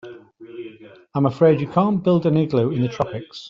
[1.13, 3.39] I'm afraid you can't build an igloo in the tropics.